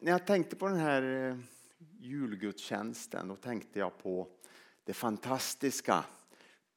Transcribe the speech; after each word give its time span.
när 0.00 0.12
jag 0.12 0.26
tänkte 0.26 0.56
på 0.56 0.68
den 0.68 0.78
här 0.78 1.30
eh, 1.30 1.36
julgudstjänsten 1.98 3.28
då 3.28 3.36
tänkte 3.36 3.78
jag 3.78 3.98
på 3.98 4.28
det 4.84 4.92
fantastiska 4.92 6.04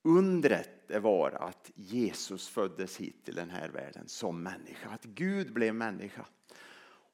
undret 0.01 0.87
det 0.87 0.99
var 0.99 1.31
att 1.31 1.71
Jesus 1.75 2.49
föddes 2.49 2.97
hit 2.97 3.25
till 3.25 3.35
den 3.35 3.49
här 3.49 3.69
världen 3.69 4.07
som 4.07 4.43
människa. 4.43 4.89
Att 4.89 5.03
Gud 5.03 5.53
blev 5.53 5.75
människa. 5.75 6.25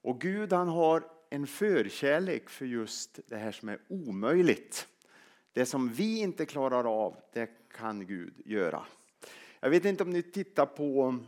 Och 0.01 0.21
Gud 0.21 0.53
han 0.53 0.67
har 0.67 1.03
en 1.29 1.47
förkärlek 1.47 2.49
för 2.49 2.65
just 2.65 3.19
det 3.27 3.37
här 3.37 3.51
som 3.51 3.69
är 3.69 3.79
omöjligt. 3.87 4.87
Det 5.53 5.65
som 5.65 5.89
vi 5.89 6.19
inte 6.19 6.45
klarar 6.45 7.05
av, 7.05 7.17
det 7.33 7.49
kan 7.71 8.07
Gud 8.07 8.41
göra. 8.45 8.85
Jag 9.61 9.69
vet 9.69 9.85
inte 9.85 10.03
om 10.03 10.09
ni 10.09 10.21
tittar 10.21 10.65
på 10.65 11.19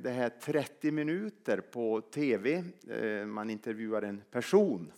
det 0.00 0.10
här 0.10 0.28
30 0.28 0.90
minuter 0.90 1.60
på 1.60 2.00
tv. 2.00 2.64
Eh, 2.90 3.26
man 3.26 3.50
intervjuar 3.50 4.02
en 4.02 4.22
person. 4.30 4.92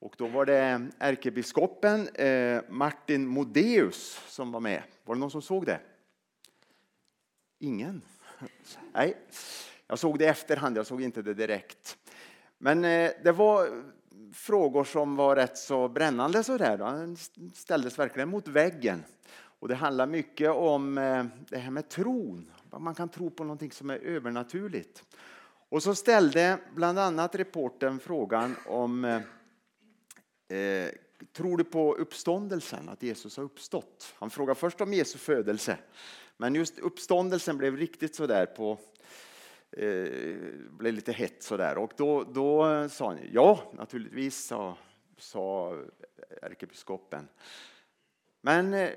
Och 0.00 0.14
då 0.18 0.26
var 0.26 0.46
det 0.46 0.88
ärkebiskopen 0.98 2.08
eh, 2.08 2.60
Martin 2.68 3.26
Modéus 3.26 4.24
som 4.28 4.52
var 4.52 4.60
med. 4.60 4.82
Var 5.04 5.14
det 5.14 5.20
någon 5.20 5.30
som 5.30 5.42
såg 5.42 5.66
det? 5.66 5.80
Ingen? 7.58 8.02
Nej, 8.92 9.16
jag 9.86 9.98
såg 9.98 10.18
det 10.18 10.24
i 10.24 10.28
efterhand, 10.28 10.76
jag 10.76 10.86
såg 10.86 11.02
inte 11.02 11.22
det 11.22 11.34
direkt. 11.34 11.98
Men 12.58 12.84
eh, 12.84 13.10
det 13.24 13.32
var 13.32 13.68
frågor 14.32 14.84
som 14.84 15.16
var 15.16 15.36
rätt 15.36 15.58
så 15.58 15.88
brännande 15.88 16.44
sådär. 16.44 16.78
Han 16.78 17.16
ställdes 17.54 17.98
verkligen 17.98 18.28
mot 18.28 18.48
väggen. 18.48 19.04
Och 19.58 19.68
det 19.68 19.74
handlar 19.74 20.06
mycket 20.06 20.50
om 20.50 20.98
eh, 20.98 21.24
det 21.50 21.58
här 21.58 21.70
med 21.70 21.88
tron. 21.88 22.50
Man 22.78 22.94
kan 22.94 23.08
tro 23.08 23.30
på 23.30 23.44
någonting 23.44 23.72
som 23.72 23.90
är 23.90 23.98
övernaturligt. 23.98 25.04
Och 25.68 25.82
så 25.82 25.94
ställde 25.94 26.58
bland 26.74 26.98
annat 26.98 27.34
reporten 27.34 27.98
frågan 27.98 28.56
om 28.66 29.04
eh, 29.04 30.58
eh, 30.58 30.90
Tror 31.32 31.56
du 31.56 31.64
på 31.64 31.94
uppståndelsen, 31.94 32.88
att 32.88 33.02
Jesus 33.02 33.36
har 33.36 33.44
uppstått? 33.44 34.14
Han 34.18 34.30
frågade 34.30 34.60
först 34.60 34.80
om 34.80 34.92
Jesu 34.92 35.18
födelse. 35.18 35.78
Men 36.36 36.54
just 36.54 36.78
uppståndelsen 36.78 37.58
blev 37.58 37.76
riktigt 37.76 38.14
sådär 38.14 38.46
på 38.46 38.78
eh, 39.70 40.36
blev 40.70 40.94
lite 40.94 41.12
hett 41.12 41.42
sådär. 41.42 41.78
Och 41.78 41.92
då, 41.96 42.24
då 42.24 42.88
sa 42.88 43.08
han 43.08 43.18
ja, 43.32 43.72
naturligtvis, 43.72 44.46
sa, 44.46 44.76
sa 45.16 45.76
ärkebiskopen. 46.42 47.28
Men 48.40 48.74
eh, 48.74 48.90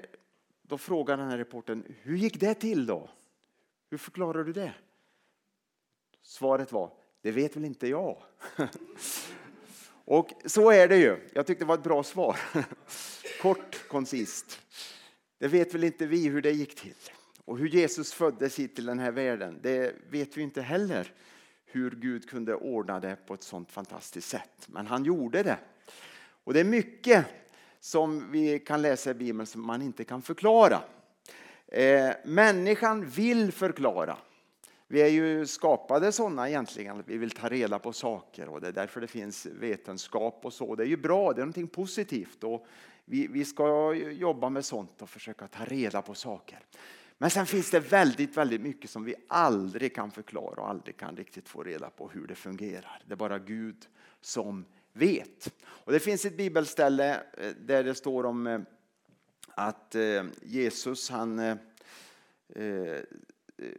då 0.72 0.78
frågade 0.78 1.22
den 1.22 1.32
här 1.32 1.38
reporten, 1.38 1.84
hur 2.02 2.18
gick 2.18 2.40
det 2.40 2.54
till 2.54 2.86
då? 2.86 3.10
Hur 3.90 3.98
förklarar 3.98 4.44
du 4.44 4.54
det? 4.54 4.74
Svaret 6.22 6.72
var, 6.72 6.94
det 7.22 7.32
vet 7.32 7.56
väl 7.56 7.66
inte 7.66 7.88
jag. 7.88 8.24
Och 10.06 10.30
så 10.46 10.72
är 10.72 10.88
det 10.88 10.98
ju. 10.98 11.30
Jag 11.34 11.48
tyckte 11.48 11.64
det 11.64 11.68
var 11.68 11.76
ett 11.76 11.84
bra 11.84 12.04
svar. 12.04 12.40
Kort, 13.42 13.88
koncist. 13.88 14.62
Det 15.38 15.48
vet 15.48 15.74
väl 15.74 15.84
inte 15.84 16.06
vi 16.06 16.28
hur 16.28 16.42
det 16.42 16.52
gick 16.52 16.76
till. 16.76 16.96
Och 17.46 17.58
hur 17.58 17.68
Jesus 17.68 18.14
föddes 18.14 18.60
hit 18.60 18.76
till 18.76 18.86
den 18.86 19.00
här 19.00 19.12
världen, 19.12 19.60
det 19.62 19.96
vet 20.10 20.38
vi 20.38 20.42
inte 20.42 20.62
heller. 20.62 21.14
Hur 21.66 21.92
Gud 21.92 22.30
kunde 22.30 22.56
ordna 22.56 23.00
det 23.00 23.16
på 23.28 23.34
ett 23.34 23.44
sånt 23.44 23.72
fantastiskt 23.72 24.30
sätt. 24.30 24.68
Men 24.68 24.88
han 24.88 25.04
gjorde 25.04 25.44
det. 25.44 25.58
Och 26.44 26.54
det 26.54 26.60
är 26.60 26.64
mycket 26.64 27.26
som 27.82 28.32
vi 28.32 28.60
kan 28.60 28.82
läsa 28.82 29.12
i 29.12 29.14
Bibeln 29.14 29.46
som 29.46 29.66
man 29.66 29.82
inte 29.82 30.04
kan 30.04 30.22
förklara. 30.22 30.82
Eh, 31.68 32.10
människan 32.26 33.06
vill 33.06 33.52
förklara. 33.52 34.18
Vi 34.88 35.02
är 35.02 35.08
ju 35.08 35.46
skapade 35.46 36.12
sådana 36.12 36.50
egentligen, 36.50 37.00
att 37.00 37.08
vi 37.08 37.18
vill 37.18 37.32
ta 37.32 37.50
reda 37.50 37.80
på 37.80 37.94
saker 37.94 38.48
och 38.48 38.62
det 38.62 38.68
är 38.68 38.72
därför 38.72 39.02
det 39.02 39.08
finns 39.08 39.46
vetenskap 39.46 40.40
och 40.44 40.54
så. 40.54 40.76
Det 40.76 40.84
är 40.84 40.88
ju 40.88 40.98
bra, 40.98 41.34
det 41.34 41.42
är 41.42 41.46
någonting 41.46 41.68
positivt 41.68 42.44
och 42.44 42.68
vi, 43.06 43.28
vi 43.28 43.46
ska 43.46 43.94
jobba 43.94 44.50
med 44.50 44.66
sånt 44.66 45.02
och 45.02 45.10
försöka 45.10 45.48
ta 45.48 45.66
reda 45.66 46.02
på 46.02 46.14
saker. 46.14 46.60
Men 47.18 47.30
sen 47.30 47.46
finns 47.46 47.72
det 47.72 47.80
väldigt, 47.80 48.38
väldigt 48.38 48.62
mycket 48.62 48.90
som 48.90 49.04
vi 49.04 49.16
aldrig 49.28 49.96
kan 49.96 50.12
förklara 50.12 50.62
och 50.62 50.70
aldrig 50.70 50.98
kan 50.98 51.16
riktigt 51.16 51.50
få 51.50 51.64
reda 51.64 51.90
på 51.90 52.10
hur 52.10 52.28
det 52.28 52.36
fungerar. 52.36 53.04
Det 53.08 53.14
är 53.14 53.18
bara 53.18 53.40
Gud 53.40 53.88
som 54.22 54.66
vet. 54.94 55.54
Och 55.64 55.92
det 55.92 56.00
finns 56.00 56.26
ett 56.26 56.38
bibelställe 56.38 57.24
eh, 57.38 57.52
där 57.60 57.84
det 57.84 57.96
står 57.96 58.26
om 58.26 58.48
eh, 58.48 58.60
att 59.48 59.96
eh, 59.96 60.24
Jesus 60.42 61.10
han 61.10 61.58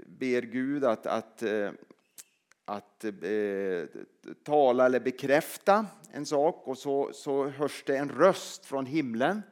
ber 0.07 0.43
Gud 0.43 0.85
att, 0.85 1.07
att, 1.07 1.43
att 2.65 3.05
tala 4.45 4.87
eller 4.87 5.01
bekräfta 5.01 5.87
en 6.13 6.27
sak 6.27 6.63
och 6.69 6.79
så, 6.79 7.11
så 7.13 7.49
hörs 7.49 7.83
det 7.87 7.97
en 7.97 8.09
röst 8.09 8.67
från 8.67 8.87
himlen 8.87 9.43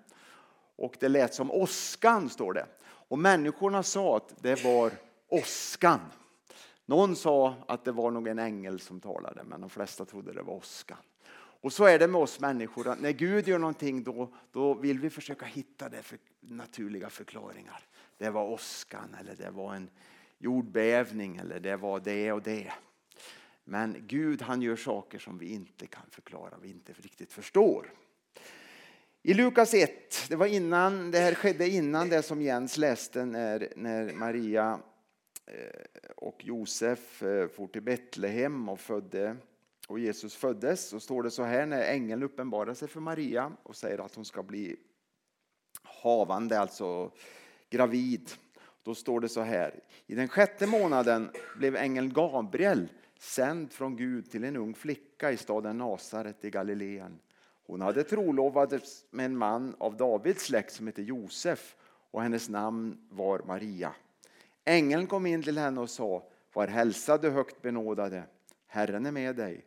och 0.77 0.97
det 1.01 1.09
lät 1.09 1.35
som 1.35 1.51
åskan 1.51 2.31
står 2.31 2.53
det. 2.53 2.67
Och 2.83 3.19
människorna 3.19 3.83
sa 3.83 4.17
att 4.17 4.43
det 4.43 4.65
var 4.65 4.93
åskan. 5.29 6.01
Någon 6.87 7.17
sa 7.17 7.55
att 7.69 7.85
det 7.85 7.93
var 7.93 8.11
nog 8.11 8.29
en 8.29 8.39
ängel 8.39 8.81
som 8.81 9.01
talade 9.01 9.45
men 9.45 9.61
de 9.61 9.71
flesta 9.71 10.05
trodde 10.05 10.33
det 10.33 10.43
var 10.43 10.55
åskan. 10.55 10.99
Och 11.61 11.73
så 11.73 11.85
är 11.85 11.99
det 11.99 12.07
med 12.07 12.21
oss 12.21 12.41
människor, 12.41 12.89
att 12.89 13.01
när 13.01 13.13
Gud 13.13 13.49
gör 13.49 13.59
någonting 13.59 14.03
då, 14.03 14.35
då 14.53 14.75
vill 14.75 14.99
vi 14.99 15.11
försöka 15.11 15.47
hitta 15.47 15.89
det 15.89 16.03
för 16.03 16.19
naturliga 16.41 17.11
förklaringar. 17.11 17.87
Det 18.19 18.31
var 18.31 18.45
åskan 18.45 19.17
eller 19.21 19.37
det 19.37 19.51
var 19.51 19.75
en 19.75 19.91
jordbävning 20.39 21.37
eller 21.37 21.61
det 21.61 21.77
var 21.77 22.01
det 22.01 22.33
och 22.33 22.43
det. 22.43 22.73
Men 23.65 23.97
Gud 24.07 24.43
han 24.43 24.63
gör 24.63 24.77
saker 24.77 25.19
som 25.19 25.39
vi 25.39 25.53
inte 25.53 25.87
kan 25.87 26.07
förklara, 26.11 26.55
vi 26.63 26.71
inte 26.71 26.93
riktigt 26.93 27.33
förstår. 27.33 27.93
I 29.23 29.35
Lukas 29.35 29.75
1, 29.75 30.27
det, 30.29 30.37
var 30.37 30.47
innan, 30.47 31.11
det 31.11 31.19
här 31.19 31.35
skedde 31.35 31.69
innan 31.69 32.09
det 32.09 32.23
som 32.23 32.43
Jens 32.43 32.77
läste 32.77 33.25
när, 33.25 33.73
när 33.77 34.13
Maria 34.13 34.81
eh, 35.47 36.11
och 36.17 36.45
Josef 36.45 37.23
eh, 37.23 37.49
for 37.49 37.67
till 37.67 37.83
Betlehem 37.83 38.69
och 38.69 38.81
födde 38.81 39.37
och 39.91 39.99
Jesus 39.99 40.37
föddes 40.37 40.89
så 40.89 41.01
står 41.01 41.23
det 41.23 41.31
så 41.31 41.43
här 41.43 41.67
när 41.67 41.83
ängeln 41.83 42.23
uppenbarar 42.23 42.75
sig 42.75 42.89
för 42.89 43.01
Maria 43.01 43.53
och 43.63 43.77
säger 43.77 43.99
att 43.99 44.15
hon 44.15 44.25
ska 44.25 44.43
bli 44.43 44.77
havande, 45.83 46.61
alltså 46.61 47.13
gravid. 47.71 48.31
Då 48.83 48.95
står 48.95 49.21
det 49.21 49.29
så 49.29 49.41
här. 49.41 49.81
I 50.07 50.15
den 50.15 50.29
sjätte 50.29 50.67
månaden 50.67 51.31
blev 51.57 51.77
ängeln 51.77 52.13
Gabriel 52.13 52.89
sänd 53.19 53.73
från 53.73 53.97
Gud 53.97 54.31
till 54.31 54.45
en 54.45 54.57
ung 54.57 54.75
flicka 54.75 55.33
i 55.33 55.37
staden 55.37 55.79
Nasaret 55.79 56.45
i 56.45 56.51
Galileen. 56.51 57.19
Hon 57.67 57.81
hade 57.81 58.05
trolovats 58.05 59.05
med 59.11 59.27
en 59.27 59.37
man 59.37 59.75
av 59.79 59.97
Davids 59.97 60.45
släkt 60.45 60.73
som 60.73 60.87
hette 60.87 61.03
Josef 61.03 61.77
och 62.11 62.23
hennes 62.23 62.49
namn 62.49 63.09
var 63.09 63.43
Maria. 63.47 63.93
Ängeln 64.65 65.07
kom 65.07 65.27
in 65.27 65.43
till 65.43 65.59
henne 65.59 65.81
och 65.81 65.91
sa 65.91 66.29
Var 66.53 66.67
hälsad 66.67 67.23
du 67.23 67.31
högt 67.31 67.63
benådade, 67.63 68.23
Herren 68.67 69.07
är 69.07 69.13
med 69.13 69.37
dig. 69.37 69.67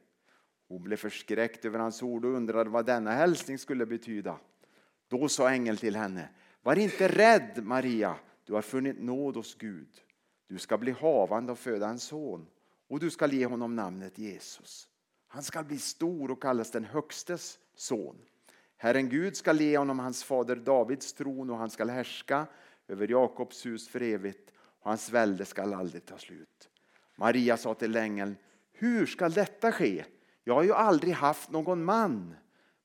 Hon 0.68 0.84
blev 0.84 0.98
förskräckt 0.98 1.66
över 1.66 1.80
hans 1.80 2.04
ord 2.04 2.26
och 2.26 2.32
undrade 2.32 2.70
vad 2.70 2.86
denna 2.86 3.12
hälsning 3.12 3.58
skulle 3.58 3.86
betyda. 3.86 4.40
Då 5.08 5.30
sa 5.30 5.50
ängeln 5.50 5.78
till 5.78 5.96
henne, 5.96 6.30
var 6.62 6.76
inte 6.76 7.08
rädd 7.08 7.64
Maria, 7.64 8.16
du 8.46 8.54
har 8.54 8.62
funnit 8.62 9.02
nåd 9.02 9.36
hos 9.36 9.56
Gud. 9.56 9.90
Du 10.48 10.58
ska 10.58 10.78
bli 10.78 10.92
havande 10.92 11.52
och 11.52 11.60
föda 11.60 11.88
en 11.88 12.00
son 12.00 12.48
och 12.88 13.00
du 13.00 13.10
ska 13.10 13.28
ge 13.28 13.46
honom 13.46 13.76
namnet 13.76 14.18
Jesus. 14.18 14.88
Han 15.28 15.44
ska 15.44 15.64
bli 15.64 15.78
stor 15.78 16.32
och 16.32 16.42
kallas 16.42 16.72
den 16.72 16.84
högstes 16.84 17.60
son. 17.76 18.16
Herren 18.78 19.10
Gud 19.10 19.38
ska 19.38 19.54
ge 19.54 19.78
honom 19.78 20.00
hans 20.00 20.24
fader 20.24 20.56
Davids 20.56 21.14
tron 21.14 21.50
och 21.50 21.58
han 21.58 21.70
ska 21.70 21.86
härska 21.86 22.48
över 22.88 23.08
Jakobs 23.08 23.66
hus 23.66 23.88
för 23.88 24.02
evigt 24.02 24.52
och 24.58 24.90
hans 24.90 25.10
välde 25.10 25.46
skall 25.46 25.74
aldrig 25.74 26.06
ta 26.06 26.18
slut. 26.18 26.70
Maria 27.16 27.58
sa 27.58 27.74
till 27.74 27.96
ängeln, 27.96 28.36
hur 28.72 29.06
ska 29.06 29.30
detta 29.30 29.72
ske? 29.72 30.06
Jag 30.44 30.54
har 30.54 30.64
ju 30.64 30.74
aldrig 30.74 31.14
haft 31.14 31.52
någon 31.52 31.84
man. 31.84 32.36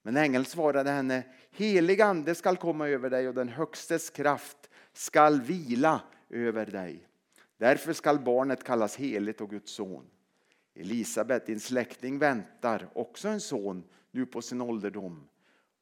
Men 0.02 0.16
ängeln 0.16 0.44
svarade 0.44 0.90
henne, 0.90 1.22
helig 1.50 2.00
ande 2.00 2.34
skall 2.34 2.56
komma 2.56 2.88
över 2.88 3.10
dig 3.10 3.28
och 3.28 3.34
den 3.34 3.48
högstes 3.48 4.10
kraft 4.10 4.70
skall 4.92 5.40
vila 5.40 6.00
över 6.28 6.66
dig. 6.66 7.08
Därför 7.56 7.92
skall 7.92 8.18
barnet 8.18 8.64
kallas 8.64 8.96
heligt 8.96 9.40
och 9.40 9.50
Guds 9.50 9.72
son. 9.72 10.06
Elisabet, 10.74 11.46
din 11.46 11.60
släkting, 11.60 12.18
väntar 12.18 12.90
också 12.94 13.28
en 13.28 13.40
son 13.40 13.84
nu 14.10 14.26
på 14.26 14.42
sin 14.42 14.60
ålderdom. 14.60 15.28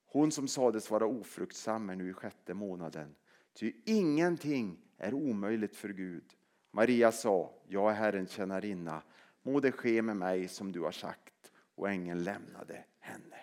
Hon 0.07 0.33
som 0.33 0.49
sades 0.49 0.91
vara 0.91 1.07
ofruktsam 1.07 1.91
är 1.91 1.97
nu 1.97 2.11
i 2.11 2.13
sjätte 2.13 2.55
månaden. 2.55 3.15
Ty 3.55 3.73
ingenting 3.85 4.79
är 4.99 5.15
omöjligt 5.15 5.77
för 5.77 5.89
Gud. 5.89 6.25
Maria 6.71 7.13
sa, 7.13 7.53
jag 7.69 7.91
är 7.91 7.95
Herrens 7.95 8.31
tjänarinna. 8.31 9.03
Må 9.43 9.61
det 9.61 9.73
ske 9.73 10.03
med 10.03 10.17
mig 10.17 10.49
som 10.49 10.73
du 10.73 10.81
har 10.81 10.93
sagt 10.93 11.36
och 11.77 11.91
ängeln 11.91 12.25
lämnade 12.25 12.85
henne. 13.01 13.37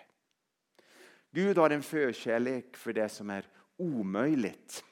Gud 1.30 1.58
har 1.58 1.70
en 1.70 1.82
förkärlek 1.82 2.76
för 2.76 2.92
det 2.92 3.08
som 3.08 3.30
är 3.30 3.48
omöjligt. 3.76 4.84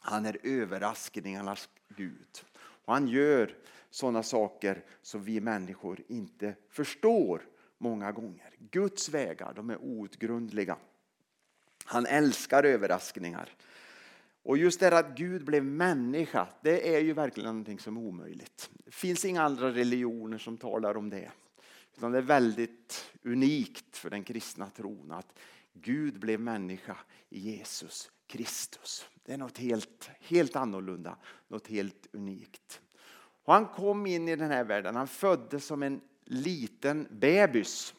Han 0.00 0.26
är 0.26 0.38
överraskningarnas 0.42 1.68
Gud. 1.88 2.44
Och 2.56 2.92
han 2.92 3.08
gör 3.08 3.54
sådana 3.90 4.22
saker 4.22 4.84
som 5.02 5.22
vi 5.22 5.40
människor 5.40 6.00
inte 6.08 6.54
förstår 6.68 7.42
många 7.78 8.12
gånger. 8.12 8.54
Guds 8.58 9.08
vägar 9.08 9.52
de 9.54 9.70
är 9.70 9.76
outgrundliga. 9.76 10.76
Han 11.84 12.06
älskar 12.06 12.64
överraskningar. 12.64 13.48
Och 14.42 14.58
just 14.58 14.80
det 14.80 14.98
att 14.98 15.16
Gud 15.16 15.44
blev 15.44 15.64
människa, 15.64 16.48
det 16.62 16.96
är 16.96 17.00
ju 17.00 17.12
verkligen 17.12 17.48
någonting 17.48 17.78
som 17.78 17.96
är 17.96 18.00
omöjligt. 18.00 18.70
Det 18.84 18.94
finns 18.94 19.24
inga 19.24 19.42
andra 19.42 19.70
religioner 19.70 20.38
som 20.38 20.58
talar 20.58 20.96
om 20.96 21.10
det. 21.10 21.30
Utan 21.96 22.12
det 22.12 22.18
är 22.18 22.22
väldigt 22.22 23.12
unikt 23.22 23.96
för 23.96 24.10
den 24.10 24.24
kristna 24.24 24.70
tron 24.70 25.12
att 25.12 25.38
Gud 25.72 26.20
blev 26.20 26.40
människa 26.40 26.96
i 27.28 27.38
Jesus 27.38 28.10
Kristus. 28.26 29.06
Det 29.24 29.32
är 29.32 29.38
något 29.38 29.58
helt, 29.58 30.10
helt 30.20 30.56
annorlunda, 30.56 31.16
något 31.48 31.66
helt 31.66 32.06
unikt. 32.12 32.80
Och 33.44 33.52
han 33.52 33.66
kom 33.66 34.06
in 34.06 34.28
i 34.28 34.36
den 34.36 34.50
här 34.50 34.64
världen, 34.64 34.96
han 34.96 35.08
föddes 35.08 35.66
som 35.66 35.82
en 35.82 36.00
liten 36.24 37.08
bebis. 37.10 37.94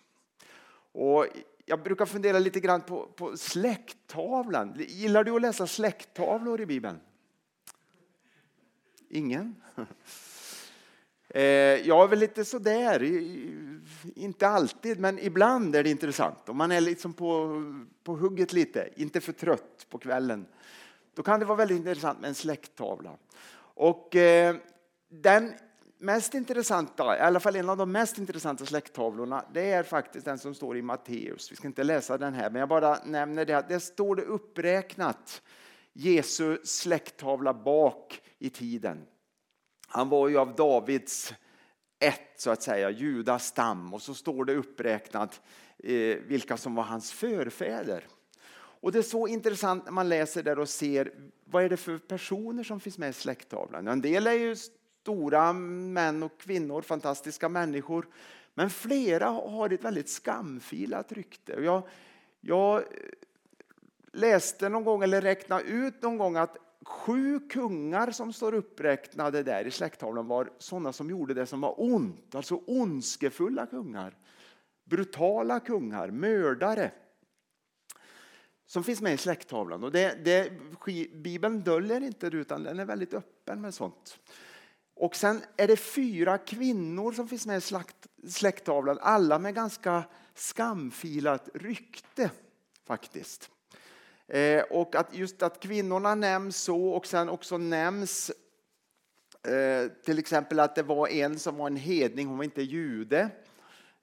Och 0.92 1.28
jag 1.66 1.84
brukar 1.84 2.06
fundera 2.06 2.40
lite 2.40 2.60
grann 2.60 2.82
på, 2.82 3.08
på 3.08 3.38
släkttavlan. 3.38 4.76
Gillar 4.78 5.24
du 5.24 5.32
att 5.32 5.42
läsa 5.42 5.68
släkttavlor 5.68 6.62
i 6.62 6.66
Bibeln? 6.66 7.00
Ingen? 9.10 9.56
Eh, 11.38 11.88
jag 11.88 12.04
är 12.04 12.07
väl 12.07 12.19
lite 12.19 12.45
sådär, 12.45 13.04
inte 14.16 14.48
alltid, 14.48 15.00
men 15.00 15.19
ibland 15.19 15.75
är 15.75 15.84
det 15.84 15.89
intressant. 15.89 16.50
Om 16.50 16.57
man 16.57 16.72
är 16.72 16.81
liksom 16.81 17.13
på, 17.13 17.63
på 18.04 18.16
hugget 18.16 18.54
lite, 18.54 18.89
inte 18.95 19.22
för 19.22 19.34
trött 19.34 19.88
på 19.89 19.98
kvällen, 19.98 20.45
då 21.16 21.24
kan 21.24 21.39
det 21.39 21.45
vara 21.45 21.57
väldigt 21.57 21.78
intressant 21.78 22.19
med 22.19 22.28
en 22.28 22.36
släkttavla. 22.36 23.12
Och 23.60 24.16
eh, 24.16 24.56
den 25.10 25.54
mest 25.98 26.34
intressanta, 26.34 27.18
i 27.18 27.19
alla 27.19 27.39
fall 27.39 27.56
en 27.56 27.69
av 27.69 27.78
de 27.78 27.92
mest 27.92 28.18
intressanta 28.18 28.66
släkttavlorna, 28.66 29.45
det 29.54 29.72
är 29.72 29.84
faktiskt 29.84 30.25
den 30.25 30.39
som 30.39 30.56
står 30.56 30.78
i 30.78 30.81
Matteus. 30.81 31.51
Vi 31.51 31.56
ska 31.56 31.68
inte 31.68 31.84
läsa 31.84 32.18
den 32.18 32.34
här, 32.34 32.50
men 32.50 32.60
jag 32.60 32.69
bara 32.69 32.98
nämner 33.06 33.45
det 33.45 33.54
att 33.54 33.69
där 33.69 33.80
står 33.80 34.16
det 34.16 34.24
uppräknat 34.24 35.42
Jesu 35.94 36.57
släkttavla 36.63 37.54
bak 37.54 38.22
i 38.39 38.50
tiden. 38.50 39.06
Han 39.88 40.10
var 40.10 40.28
ju 40.28 40.38
av 40.38 40.56
Davids 40.56 41.34
ett, 42.00 42.34
så 42.38 42.50
att 42.50 42.63
säga, 42.63 42.89
Judas 42.89 43.48
stam 43.48 43.94
och 43.94 44.01
så 44.01 44.13
står 44.13 44.45
det 44.45 44.56
uppräknat 44.56 45.42
eh, 45.78 46.18
vilka 46.18 46.57
som 46.57 46.75
var 46.75 46.84
hans 46.84 47.12
förfäder. 47.12 48.04
Och 48.80 48.92
det 48.92 49.00
är 49.00 49.04
så 49.04 49.28
intressant 49.28 49.86
när 49.86 49.92
man 49.92 50.10
läser 50.10 50.44
där 50.44 50.60
och 50.60 50.69
ser 50.69 51.13
vad 51.45 51.63
är 51.63 51.69
det 51.69 51.78
för 51.78 51.98
personer 51.98 52.63
som 52.63 52.80
finns 52.80 52.98
med 52.98 53.10
i 53.10 53.13
släkttavlan. 53.13 53.88
En 53.88 54.01
del 54.01 54.28
är 54.28 54.34
ju 54.34 54.56
stora 55.01 55.54
män 55.54 56.24
och 56.24 56.39
kvinnor, 56.39 56.81
fantastiska 56.81 57.50
människor. 57.50 58.07
Men 58.54 58.69
flera 58.69 59.25
har 59.25 59.69
ett 59.69 59.84
väldigt 59.84 60.10
skamfilat 60.10 61.12
rykte. 61.12 61.54
Jag, 61.54 61.81
jag 62.42 62.78
eh, 62.78 62.84
läste 64.13 64.69
någon 64.69 64.84
gång, 64.84 65.04
eller 65.04 65.22
räknade 65.22 65.63
ut 65.63 66.01
någon 66.01 66.18
gång 66.18 66.36
att 66.36 66.57
sju 66.88 67.39
kungar 67.39 68.12
som 68.12 68.34
står 68.34 68.54
uppräknade 68.54 69.44
där 69.44 69.68
i 69.68 69.72
släkttavlan 69.72 70.28
var 70.28 70.50
sådana 70.57 70.94
som 70.94 71.10
gjorde 71.10 71.34
det 71.34 71.45
som 71.45 71.62
var 71.62 71.81
ont, 71.81 72.36
alltså 72.36 72.56
ondskefulla 72.56 73.66
kungar. 73.66 74.18
Brutala 74.84 75.60
kungar, 75.60 76.12
mördare 76.12 76.92
som 78.66 78.84
finns 78.84 79.01
med 79.01 79.13
i 79.13 79.18
släkttavlan. 79.18 79.84
Och 79.84 79.92
det, 79.92 80.25
det, 80.25 80.51
Bibeln 81.13 81.62
döljer 81.62 82.04
inte 82.04 82.30
det 82.30 82.38
utan 82.38 82.63
den 82.63 82.80
är 82.80 82.86
väldigt 82.86 83.13
öppen 83.13 83.62
med 83.62 83.74
sånt. 83.74 84.19
Och 84.95 85.16
sen 85.16 85.42
är 85.57 85.68
det 85.68 85.78
fyra 85.78 86.38
kvinnor 86.38 87.12
som 87.12 87.28
finns 87.28 87.45
med 87.45 87.57
i 87.57 87.84
släkttavlan, 88.30 88.98
alla 89.01 89.39
med 89.39 89.56
ganska 89.56 90.04
skamfilat 90.36 91.50
rykte 91.54 92.31
faktiskt. 92.86 93.51
Eh, 94.27 94.62
och 94.62 94.95
att 94.95 95.15
just 95.15 95.44
att 95.44 95.59
kvinnorna 95.59 96.15
nämns 96.15 96.57
så 96.57 96.89
och 96.89 97.07
sen 97.07 97.29
också 97.29 97.57
nämns 97.57 98.31
eh, 99.44 99.91
till 100.06 100.19
exempel 100.19 100.59
att 100.59 100.75
det 100.75 100.83
var 100.83 101.07
en 101.07 101.39
som 101.39 101.56
var 101.56 101.68
en 101.68 101.75
hedning, 101.75 102.27
hon 102.27 102.38
var 102.38 102.44
inte 102.44 102.62
jude. 102.62 103.29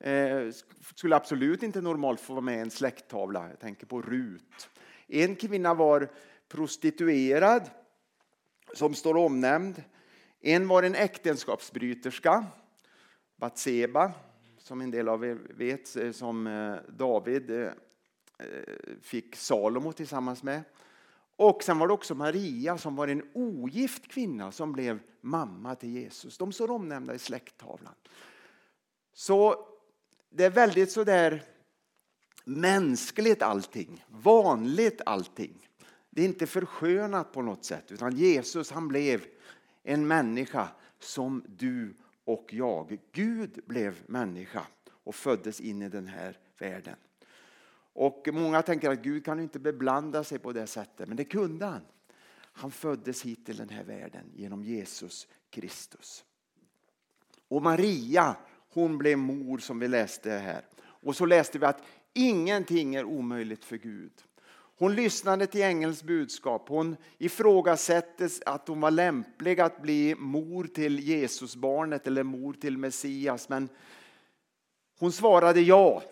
Eh, 0.01 0.51
skulle 0.95 1.17
absolut 1.17 1.63
inte 1.63 1.81
normalt 1.81 2.21
få 2.21 2.33
vara 2.33 2.45
med 2.45 2.57
i 2.57 2.61
en 2.61 2.71
släkttavla. 2.71 3.49
Jag 3.49 3.61
tänker 3.61 3.87
på 3.87 4.03
Rut. 4.03 4.69
En 5.09 5.37
kvinna 5.37 5.75
var 5.75 6.09
prostituerad 6.49 7.71
som 8.75 8.95
står 8.95 9.17
omnämnd. 9.17 9.83
En 10.41 10.69
var 10.69 10.83
en 10.83 10.95
äktenskapsbryterska, 10.95 12.47
Batseba, 13.37 14.13
som 14.59 14.81
en 14.81 14.91
del 14.91 15.09
av 15.09 15.25
er 15.25 15.39
vet, 15.51 15.97
eh, 15.97 16.13
som 16.13 16.47
eh, 16.47 16.77
David 16.89 17.51
eh, 17.51 17.73
Eh, 18.39 18.47
fick 19.03 19.37
Salomo 19.37 19.93
tillsammans 19.93 20.43
med. 20.43 20.63
Och 21.37 21.63
sen 21.63 21.79
var 21.79 21.89
det 21.89 21.95
också 21.95 22.15
Maria 22.15 22.79
som 22.79 22.97
var 22.97 23.09
en 23.09 23.31
ogift 23.33 24.09
kvinna 24.09 24.53
som 24.53 24.73
blev 24.73 25.01
mamma 25.21 25.75
till 25.75 25.91
Jesus. 25.91 26.39
De 26.39 26.53
står 26.53 26.71
omnämnda 26.71 27.15
i 27.15 27.19
släkttavlan. 27.19 27.95
Så 29.13 29.67
det 30.31 30.45
är 30.45 30.51
väldigt 30.51 30.93
sådär 30.93 31.43
mänskligt 32.45 33.43
allting, 33.43 34.05
vanligt 34.09 35.01
allting. 35.07 35.69
Det 36.11 36.23
är 36.23 36.27
inte 36.27 36.47
förskönat 36.47 37.33
på 37.33 37.43
något 37.43 37.65
sätt 37.65 37.93
utan 37.93 38.17
Jesus 38.17 38.71
han 38.71 38.89
blev 38.89 39.25
en 39.83 40.07
människa 40.07 40.69
som 40.99 41.45
du 41.49 41.95
och 42.25 42.49
jag. 42.55 42.99
Gud 43.13 43.61
blev 43.67 44.03
människa 44.07 44.67
och 45.05 45.15
föddes 45.15 45.61
in 45.61 45.83
i 45.83 45.89
den 45.89 46.07
här 46.07 46.39
världen. 46.59 46.97
Och 47.95 48.29
Många 48.33 48.63
tänker 48.63 48.91
att 48.91 49.03
Gud 49.03 49.25
kan 49.25 49.41
inte 49.41 49.59
beblanda 49.59 50.25
sig 50.25 50.39
på 50.39 50.53
det 50.53 50.67
sättet, 50.67 51.09
men 51.09 51.17
det 51.17 51.25
kunde 51.25 51.67
han. 51.67 51.83
Han 52.37 52.71
föddes 52.71 53.23
hit 53.23 53.47
till 53.47 53.57
den 53.57 53.69
här 53.69 53.85
världen 53.85 54.25
genom 54.35 54.65
Jesus 54.65 55.29
Kristus. 55.51 56.25
Och 57.49 57.63
Maria, 57.63 58.37
hon 58.73 58.99
blev 58.99 59.19
mor 59.19 59.59
som 59.59 59.79
vi 59.79 59.89
läste 59.89 60.31
här. 60.31 60.65
Och 60.83 61.17
så 61.17 61.27
läste 61.27 61.59
vi 61.59 61.67
att 61.67 61.83
ingenting 62.13 62.95
är 62.95 63.05
omöjligt 63.05 63.65
för 63.65 63.77
Gud. 63.77 64.13
Hon 64.77 64.95
lyssnade 64.95 65.47
till 65.47 65.63
ängelns 65.63 66.03
budskap. 66.03 66.69
Hon 66.69 66.97
ifrågasatte 67.19 68.29
att 68.47 68.69
hon 68.69 68.81
var 68.81 68.91
lämplig 68.91 69.61
att 69.61 69.83
bli 69.83 70.15
mor 70.15 70.65
till 70.65 71.09
Jesusbarnet 71.09 72.07
eller 72.07 72.23
mor 72.23 72.53
till 72.53 72.79
Messias. 72.79 73.49
Men 73.49 73.69
hon 74.99 75.13
svarade 75.13 75.61
ja. 75.61 76.03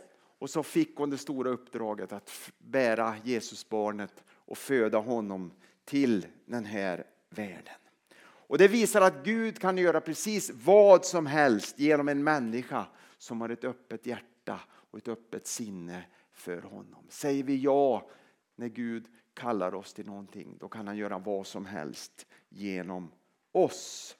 Och 0.42 0.50
så 0.50 0.62
fick 0.62 0.96
hon 0.96 1.10
det 1.10 1.18
stora 1.18 1.50
uppdraget 1.50 2.12
att 2.12 2.52
bära 2.58 3.16
Jesusbarnet 3.24 4.24
och 4.28 4.58
föda 4.58 4.98
honom 4.98 5.52
till 5.84 6.26
den 6.46 6.64
här 6.64 7.06
världen. 7.30 7.74
Och 8.22 8.58
Det 8.58 8.68
visar 8.68 9.00
att 9.00 9.24
Gud 9.24 9.58
kan 9.58 9.78
göra 9.78 10.00
precis 10.00 10.50
vad 10.50 11.04
som 11.04 11.26
helst 11.26 11.78
genom 11.78 12.08
en 12.08 12.24
människa 12.24 12.86
som 13.18 13.40
har 13.40 13.48
ett 13.48 13.64
öppet 13.64 14.06
hjärta 14.06 14.60
och 14.90 14.98
ett 14.98 15.08
öppet 15.08 15.46
sinne 15.46 16.04
för 16.32 16.62
honom. 16.62 17.06
Säger 17.08 17.42
vi 17.42 17.56
ja 17.56 18.10
när 18.56 18.68
Gud 18.68 19.06
kallar 19.34 19.74
oss 19.74 19.94
till 19.94 20.06
någonting, 20.06 20.56
då 20.60 20.68
kan 20.68 20.86
han 20.86 20.96
göra 20.96 21.18
vad 21.18 21.46
som 21.46 21.66
helst 21.66 22.26
genom 22.48 23.10
oss. 23.52 24.16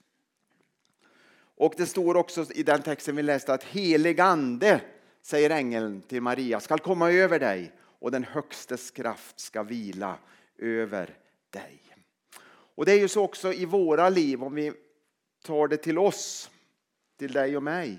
Och 1.57 1.75
det 1.77 1.87
står 1.87 2.17
också 2.17 2.53
i 2.53 2.63
den 2.63 2.83
texten 2.83 3.17
vi 3.17 3.23
läste 3.23 3.55
att 3.55 3.65
helig 3.65 4.21
ande, 4.21 4.81
säger 5.23 5.51
ängeln 5.51 6.03
till 6.03 6.23
Maria, 6.23 6.61
skall 6.61 6.79
komma 6.79 7.11
över 7.11 7.39
dig 7.39 7.73
och 7.81 8.11
den 8.11 8.25
högstes 8.25 8.91
kraft 8.91 9.41
ska 9.41 9.63
vila 9.63 10.19
över 10.59 11.19
dig. 11.51 11.81
Och 12.75 12.85
det 12.85 12.93
är 12.93 12.99
ju 12.99 13.09
så 13.09 13.23
också 13.23 13.53
i 13.53 13.65
våra 13.65 14.09
liv, 14.09 14.43
om 14.43 14.55
vi 14.55 14.73
tar 15.45 15.69
det 15.69 15.77
till 15.77 15.99
oss, 15.99 16.51
till 17.19 17.33
dig 17.33 17.57
och 17.57 17.63
mig, 17.63 17.99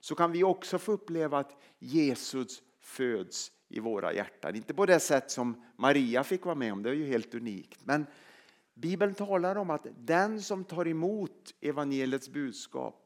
så 0.00 0.14
kan 0.14 0.32
vi 0.32 0.44
också 0.44 0.78
få 0.78 0.92
uppleva 0.92 1.38
att 1.38 1.60
Jesus 1.78 2.62
föds 2.80 3.52
i 3.68 3.80
våra 3.80 4.12
hjärtan. 4.12 4.56
Inte 4.56 4.74
på 4.74 4.86
det 4.86 5.00
sätt 5.00 5.30
som 5.30 5.64
Maria 5.76 6.24
fick 6.24 6.44
vara 6.44 6.54
med 6.54 6.72
om, 6.72 6.82
det 6.82 6.90
är 6.90 6.94
ju 6.94 7.06
helt 7.06 7.34
unikt. 7.34 7.80
Men 7.84 8.06
Bibeln 8.74 9.14
talar 9.14 9.56
om 9.56 9.70
att 9.70 9.86
den 9.98 10.42
som 10.42 10.64
tar 10.64 10.88
emot 10.88 11.54
evangeliets 11.60 12.28
budskap, 12.28 13.03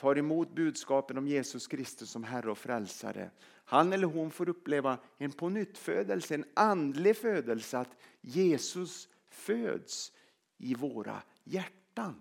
tar 0.00 0.18
emot 0.18 0.54
budskapen 0.54 1.18
om 1.18 1.28
Jesus 1.28 1.66
Kristus 1.66 2.10
som 2.10 2.24
Herre 2.24 2.50
och 2.50 2.58
Frälsare, 2.58 3.30
han 3.64 3.92
eller 3.92 4.06
hon 4.06 4.30
får 4.30 4.48
uppleva 4.48 4.98
en 5.18 5.32
pånyttfödelse, 5.32 6.34
en 6.34 6.44
andlig 6.54 7.16
födelse, 7.16 7.78
att 7.78 7.96
Jesus 8.20 9.08
föds 9.30 10.12
i 10.58 10.74
våra 10.74 11.22
hjärtan. 11.44 12.20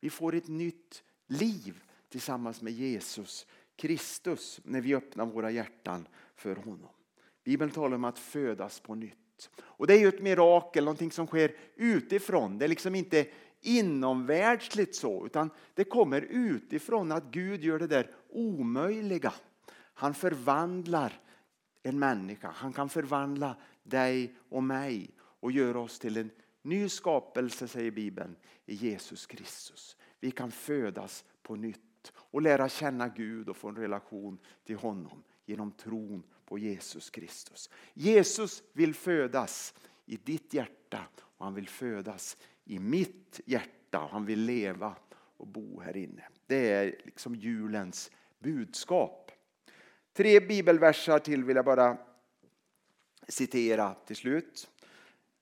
Vi 0.00 0.10
får 0.10 0.34
ett 0.34 0.48
nytt 0.48 1.02
liv 1.26 1.82
tillsammans 2.08 2.62
med 2.62 2.72
Jesus 2.72 3.46
Kristus 3.76 4.60
när 4.64 4.80
vi 4.80 4.94
öppnar 4.94 5.26
våra 5.26 5.50
hjärtan 5.50 6.08
för 6.34 6.56
honom. 6.56 6.90
Bibeln 7.44 7.70
talar 7.70 7.96
om 7.96 8.04
att 8.04 8.18
födas 8.18 8.80
på 8.80 8.94
nytt. 8.94 9.50
Och 9.58 9.86
Det 9.86 9.94
är 9.94 9.98
ju 9.98 10.08
ett 10.08 10.22
mirakel, 10.22 10.84
någonting 10.84 11.12
som 11.12 11.26
sker 11.26 11.54
utifrån. 11.76 12.58
Det 12.58 12.64
är 12.64 12.68
liksom 12.68 12.94
inte 12.94 13.26
inomvärldsligt 13.60 14.94
så, 14.94 15.26
utan 15.26 15.50
det 15.74 15.84
kommer 15.84 16.20
utifrån 16.20 17.12
att 17.12 17.24
Gud 17.30 17.64
gör 17.64 17.78
det 17.78 17.86
där 17.86 18.10
omöjliga. 18.28 19.32
Han 19.94 20.14
förvandlar 20.14 21.20
en 21.82 21.98
människa. 21.98 22.50
Han 22.54 22.72
kan 22.72 22.88
förvandla 22.88 23.56
dig 23.82 24.36
och 24.48 24.62
mig 24.62 25.10
och 25.20 25.52
göra 25.52 25.80
oss 25.80 25.98
till 25.98 26.16
en 26.16 26.30
ny 26.62 26.88
skapelse, 26.88 27.68
säger 27.68 27.90
Bibeln, 27.90 28.36
i 28.66 28.74
Jesus 28.74 29.26
Kristus. 29.26 29.96
Vi 30.20 30.30
kan 30.30 30.50
födas 30.50 31.24
på 31.42 31.56
nytt 31.56 32.12
och 32.14 32.42
lära 32.42 32.68
känna 32.68 33.08
Gud 33.08 33.48
och 33.48 33.56
få 33.56 33.68
en 33.68 33.76
relation 33.76 34.38
till 34.64 34.76
honom 34.76 35.22
genom 35.46 35.72
tron 35.72 36.22
på 36.44 36.58
Jesus 36.58 37.10
Kristus. 37.10 37.70
Jesus 37.94 38.62
vill 38.72 38.94
födas 38.94 39.74
i 40.06 40.16
ditt 40.16 40.54
hjärta 40.54 41.00
och 41.18 41.44
han 41.44 41.54
vill 41.54 41.68
födas 41.68 42.36
i 42.70 42.78
mitt 42.78 43.40
hjärta. 43.46 44.08
Han 44.12 44.26
vill 44.26 44.40
leva 44.40 44.96
och 45.12 45.46
bo 45.46 45.80
här 45.80 45.96
inne. 45.96 46.28
Det 46.46 46.72
är 46.72 47.00
liksom 47.04 47.34
julens 47.34 48.10
budskap. 48.38 49.30
Tre 50.12 50.40
bibelversar 50.40 51.18
till 51.18 51.44
vill 51.44 51.56
jag 51.56 51.64
bara 51.64 51.98
citera 53.28 53.94
till 53.94 54.16
slut. 54.16 54.70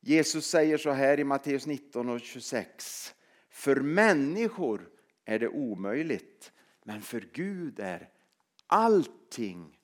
Jesus 0.00 0.46
säger 0.46 0.78
så 0.78 0.90
här 0.90 1.20
i 1.20 1.24
Matteus 1.24 1.66
19 1.66 2.08
och 2.08 2.20
26. 2.20 3.14
För 3.50 3.76
människor 3.76 4.88
är 5.24 5.38
det 5.38 5.48
omöjligt, 5.48 6.52
men 6.84 7.02
för 7.02 7.28
Gud 7.32 7.80
är 7.80 8.08
allting 8.66 9.78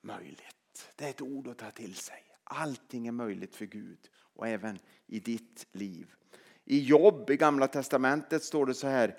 möjligt. 0.00 0.92
Det 0.96 1.04
är 1.04 1.10
ett 1.10 1.22
ord 1.22 1.48
att 1.48 1.58
ta 1.58 1.70
till 1.70 1.94
sig. 1.94 2.22
Allting 2.44 3.06
är 3.06 3.12
möjligt 3.12 3.56
för 3.56 3.66
Gud 3.66 4.10
och 4.14 4.48
även 4.48 4.78
i 5.06 5.20
ditt 5.20 5.66
liv. 5.72 6.14
I 6.68 6.80
Jobb 6.80 7.30
i 7.30 7.36
Gamla 7.36 7.68
Testamentet 7.68 8.42
står 8.42 8.66
det 8.66 8.74
så 8.74 8.86
här. 8.86 9.16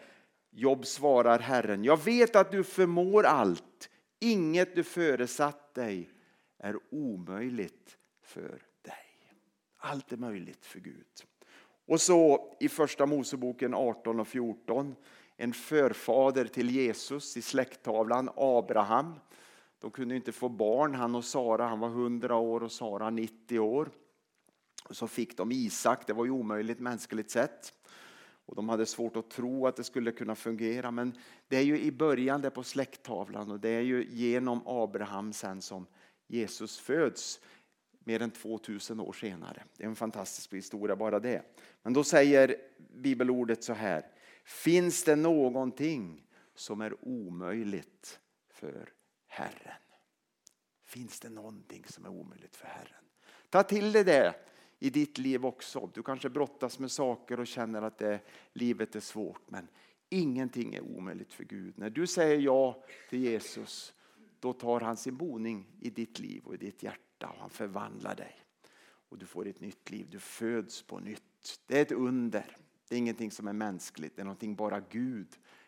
Jobb 0.52 0.86
svarar 0.86 1.40
Herren, 1.40 1.84
jag 1.84 2.04
vet 2.04 2.36
att 2.36 2.52
du 2.52 2.64
förmår 2.64 3.24
allt. 3.24 3.90
Inget 4.20 4.76
du 4.76 4.84
föresatt 4.84 5.74
dig 5.74 6.10
är 6.58 6.80
omöjligt 6.92 7.98
för 8.22 8.62
dig. 8.82 9.34
Allt 9.78 10.12
är 10.12 10.18
möjligt 10.18 10.66
för 10.66 10.80
Gud. 10.80 11.06
Och 11.88 12.02
så 12.02 12.50
i 12.60 12.70
första 12.70 13.06
Moseboken 13.06 13.74
18 13.74 14.20
och 14.20 14.28
14 14.28 14.96
en 15.38 15.54
förfader 15.54 16.46
till 16.46 16.70
Jesus 16.70 17.38
i 17.38 17.42
släkttavlan, 17.42 18.30
Abraham. 18.36 19.14
De 19.80 19.92
kunde 19.92 20.16
inte 20.16 20.32
få 20.32 20.50
barn, 20.50 20.96
han 20.96 21.16
och 21.16 21.26
Sara. 21.26 21.68
Han 21.68 21.80
var 21.80 21.90
100 21.90 22.36
år 22.36 22.64
och 22.64 22.72
Sara 22.72 23.10
90 23.10 23.60
år. 23.60 23.90
Så 24.90 25.08
fick 25.08 25.38
de 25.38 25.52
Isak, 25.52 26.08
det 26.08 26.14
var 26.14 26.26
ju 26.26 26.32
omöjligt 26.32 26.80
mänskligt 26.80 27.32
sett. 27.32 27.74
Och 28.46 28.56
de 28.56 28.70
hade 28.70 28.86
svårt 28.86 29.16
att 29.16 29.30
tro 29.30 29.68
att 29.68 29.76
det 29.76 29.84
skulle 29.84 30.12
kunna 30.12 30.36
fungera. 30.36 30.92
Men 30.92 31.18
det 31.48 31.58
är 31.58 31.62
ju 31.62 31.80
i 31.80 31.92
början 31.92 32.42
där 32.42 32.50
på 32.50 32.64
släkttavlan 32.64 33.52
och 33.52 33.60
det 33.60 33.70
är 33.70 33.82
ju 33.82 34.08
genom 34.10 34.62
Abraham 34.66 35.34
sen 35.34 35.62
som 35.62 35.88
Jesus 36.28 36.80
föds 36.80 37.40
mer 38.00 38.22
än 38.22 38.32
2000 38.32 39.00
år 39.00 39.14
senare. 39.14 39.64
Det 39.78 39.84
är 39.84 39.88
en 39.88 39.96
fantastisk 39.96 40.54
historia 40.54 40.96
bara 40.96 41.20
det. 41.20 41.42
Men 41.84 41.94
då 41.94 42.04
säger 42.04 42.56
bibelordet 42.94 43.64
så 43.64 43.74
här. 43.74 44.06
Finns 44.44 45.04
det 45.04 45.16
någonting 45.16 46.28
som 46.56 46.82
är 46.82 47.06
omöjligt 47.06 48.20
för 48.50 48.90
Herren? 49.28 49.82
Finns 50.86 51.20
det 51.20 51.30
någonting 51.30 51.86
som 51.88 52.06
är 52.06 52.10
omöjligt 52.10 52.56
för 52.56 52.68
Herren? 52.68 53.04
Ta 53.50 53.64
till 53.64 53.92
dig 53.92 54.04
det 54.04 54.34
i 54.80 54.90
ditt 54.90 55.18
liv 55.18 55.46
också. 55.46 55.90
Du 55.94 56.04
kanske 56.04 56.30
brottas 56.30 56.80
med 56.80 56.92
saker 56.92 57.40
och 57.40 57.48
känner 57.48 57.82
att 57.82 57.98
det, 57.98 58.20
livet 58.54 58.96
är 58.96 59.00
svårt. 59.00 59.42
Men 59.50 59.68
ingenting 60.10 60.76
är 60.76 60.82
omöjligt 60.82 61.34
för 61.34 61.44
Gud. 61.44 61.74
När 61.78 61.90
du 61.90 62.08
säger 62.08 62.40
ja 62.40 62.84
till 63.10 63.20
Jesus, 63.20 63.94
då 64.40 64.54
tar 64.54 64.80
han 64.80 64.98
sin 64.98 65.18
boning 65.18 65.66
i 65.80 65.90
ditt 65.90 66.20
liv 66.20 66.44
och 66.46 66.54
i 66.54 66.58
ditt 66.58 66.84
hjärta 66.84 67.30
och 67.30 67.40
han 67.40 67.50
förvandlar 67.50 68.16
dig. 68.16 68.36
Och 69.10 69.18
du 69.18 69.26
får 69.26 69.48
ett 69.48 69.62
nytt 69.62 69.90
liv, 69.90 70.08
du 70.10 70.20
föds 70.20 70.82
på 70.82 71.00
nytt. 71.00 71.60
Det 71.66 71.78
är 71.78 71.82
ett 71.82 71.92
under. 71.92 72.58
Det 72.90 72.96
är 72.96 73.00
ingenting 73.00 73.32
som 73.32 73.48
är 73.48 73.54
mänskligt, 73.54 74.16
det 74.16 74.22
är 74.22 74.26
någonting 74.26 74.56
bara 74.56 74.80
Gud 74.80 75.28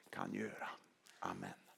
kan 0.10 0.34
göra. 0.34 0.70
Amen. 1.20 1.69